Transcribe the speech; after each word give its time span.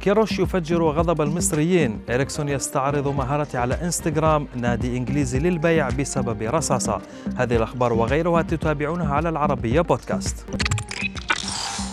كيروش 0.00 0.38
يفجر 0.38 0.82
غضب 0.82 1.20
المصريين. 1.20 2.00
إريكسون 2.10 2.48
يستعرض 2.48 3.08
مهارته 3.08 3.58
على 3.58 3.74
إنستغرام 3.74 4.48
نادي 4.56 4.96
إنجليزي 4.96 5.38
للبيع 5.38 5.88
بسبب 5.88 6.42
رصاصة. 6.42 7.00
هذه 7.36 7.56
الأخبار 7.56 7.92
وغيرها 7.92 8.42
تتابعونها 8.42 9.14
على 9.14 9.28
العربية 9.28 9.80
بودكاست. 9.80 10.46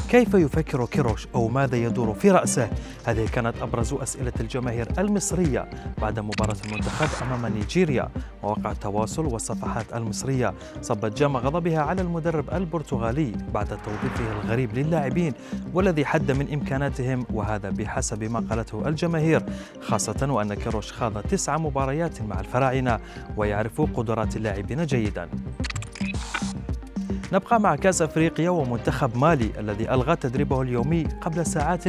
كيف 0.10 0.34
يفكر 0.34 0.86
كيروش 0.86 1.28
أو 1.36 1.48
ماذا 1.48 1.76
يدور 1.76 2.14
في 2.14 2.32
رأسه؟ 2.32 2.70
هذه 3.06 3.28
كانت 3.34 3.54
أبرز 3.62 3.94
أسئلة 3.94 4.34
الجماهير 4.39 4.88
المصرية 5.00 5.70
بعد 6.02 6.20
مباراة 6.20 6.56
المنتخب 6.66 7.26
أمام 7.26 7.54
نيجيريا 7.54 8.10
مواقع 8.43 8.71
التواصل 8.71 9.25
والصفحات 9.25 9.86
المصرية 9.96 10.54
صبت 10.82 11.18
جام 11.18 11.38
غضبها 11.38 11.80
على 11.80 12.02
المدرب 12.02 12.50
البرتغالي 12.54 13.32
بعد 13.54 13.68
توظيفه 13.68 14.42
الغريب 14.43 14.78
للاعبين 14.78 15.34
والذي 15.74 16.06
حد 16.06 16.32
من 16.32 16.54
إمكاناتهم 16.54 17.26
وهذا 17.34 17.70
بحسب 17.70 18.24
ما 18.24 18.39
قالته 18.50 18.87
الجماهير 18.87 19.43
خاصة 19.82 20.28
وأن 20.32 20.54
كيروش 20.54 20.92
خاض 20.92 21.21
تسع 21.21 21.57
مباريات 21.57 22.21
مع 22.21 22.39
الفراعنة 22.39 23.00
ويعرف 23.37 23.82
قدرات 23.82 24.37
اللاعبين 24.37 24.86
جيدا 24.86 25.29
نبقى 27.33 27.59
مع 27.59 27.75
كأس 27.75 28.01
أفريقيا 28.01 28.49
ومنتخب 28.49 29.17
مالي 29.17 29.49
الذي 29.59 29.91
ألغى 29.91 30.15
تدريبه 30.15 30.61
اليومي 30.61 31.04
قبل 31.21 31.45
ساعات 31.45 31.87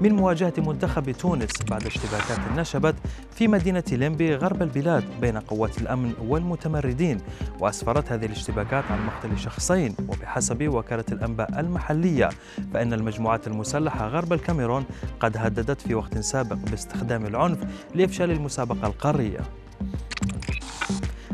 من 0.00 0.16
مواجهة 0.16 0.52
منتخب 0.58 1.10
تونس 1.10 1.50
بعد 1.70 1.86
اشتباكات 1.86 2.38
نشبت 2.56 2.94
في 3.34 3.48
مدينة 3.48 3.84
ليمبي 3.92 4.34
غرب 4.34 4.62
البلاد 4.62 5.04
بين 5.20 5.38
قوات 5.38 5.78
الأمن 5.78 6.12
والمتمردين 6.28 7.20
وأسفرت 7.60 8.12
هذه 8.12 8.26
الاشتباكات 8.26 8.84
عن 8.90 9.06
مقتل 9.06 9.38
شخصين 9.38 9.94
وبحسب 10.08 10.68
وكالة 10.68 11.04
الأنباء 11.12 11.60
المحلية 11.60 12.28
فإن 12.74 12.92
المجموعات 12.92 13.46
المسلحة 13.46 14.08
غرب 14.08 14.32
الكاميرون 14.32 14.84
قد 15.20 15.36
هددت 15.36 15.80
في 15.80 15.94
وقت 15.94 16.18
سابق 16.18 16.56
باستخدام 16.70 17.26
العنف 17.26 17.58
لإفشال 17.94 18.30
المسابقة 18.30 18.86
القارية. 18.86 19.40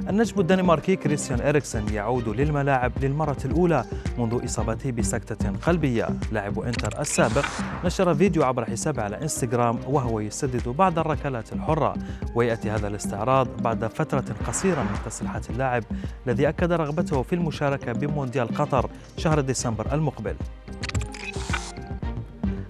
النجم 0.09 0.41
الدنماركي 0.41 0.97
كريستيان 0.97 1.41
إريكسن 1.41 1.95
يعود 1.95 2.29
للملاعب 2.29 2.93
للمرة 3.03 3.37
الأولى 3.45 3.85
منذ 4.19 4.45
إصابته 4.45 4.91
بسكتة 4.91 5.51
قلبية. 5.51 6.09
لاعب 6.33 6.59
إنتر 6.59 7.01
السابق 7.01 7.45
نشر 7.85 8.15
فيديو 8.15 8.43
عبر 8.45 8.65
حسابه 8.65 9.03
على 9.03 9.23
إنستغرام 9.23 9.79
وهو 9.87 10.21
يسدد 10.21 10.69
بعض 10.69 10.99
الركلات 10.99 11.53
الحرة. 11.53 11.95
ويأتي 12.35 12.71
هذا 12.71 12.89
الاستعراض 12.89 13.49
بعد 13.63 13.85
فترة 13.87 14.25
قصيرة 14.47 14.83
من 14.83 14.97
تصريحات 15.07 15.51
اللاعب 15.51 15.85
الذي 16.27 16.49
أكد 16.49 16.73
رغبته 16.73 17.23
في 17.23 17.35
المشاركة 17.35 17.93
بمونديال 17.93 18.49
قطر 18.55 18.91
شهر 19.17 19.41
ديسمبر 19.41 19.87
المقبل. 19.93 20.35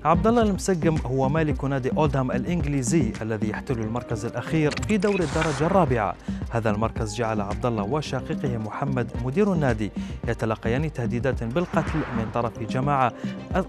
عبد 0.04 0.26
الله 0.26 0.42
المسقم 0.42 0.96
هو 1.06 1.28
مالك 1.28 1.64
نادي 1.64 1.90
أولدهام 1.96 2.30
الإنجليزي 2.30 3.12
الذي 3.22 3.50
يحتل 3.50 3.78
المركز 3.78 4.24
الأخير 4.24 4.74
في 4.88 4.96
دور 4.96 5.20
الدرجة 5.20 5.66
الرابعة. 5.66 6.14
هذا 6.50 6.70
المركز 6.70 7.16
جعل 7.16 7.40
عبد 7.40 7.66
الله 7.66 7.82
وشقيقه 7.82 8.58
محمد 8.58 9.10
مدير 9.24 9.52
النادي 9.52 9.90
يتلقيان 10.28 10.92
تهديدات 10.92 11.44
بالقتل 11.44 11.98
من 12.18 12.30
طرف 12.34 12.58
جماعة 12.62 13.12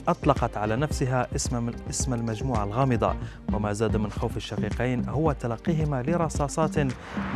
أطلقت 0.08 0.58
على 0.58 0.76
نفسها 0.76 1.28
اسم 1.36 1.72
اسم 1.90 2.14
المجموعة 2.14 2.64
الغامضة. 2.64 3.16
وما 3.54 3.74
زاد 3.74 3.98
من 3.98 4.12
خوف 4.12 4.38
الشقيقين 4.38 5.10
هو 5.10 5.32
تلقيهما 5.32 6.04
لرصاصات 6.04 6.80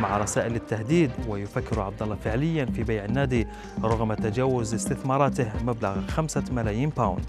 مع 0.00 0.16
رسائل 0.16 0.54
التهديد 0.54 1.10
ويفكر 1.28 1.80
عبد 1.80 2.02
الله 2.02 2.16
فعليا 2.24 2.64
في 2.64 2.82
بيع 2.82 3.04
النادي 3.04 3.46
رغم 3.84 4.14
تجاوز 4.14 4.74
استثماراته 4.74 5.52
مبلغ 5.64 6.00
خمسة 6.08 6.44
ملايين 6.52 6.88
باوند. 6.88 7.24